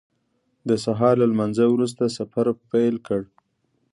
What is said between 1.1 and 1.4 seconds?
له